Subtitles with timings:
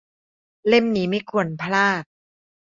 [0.67, 2.03] -เล่มนี้ไม่ควรพลาด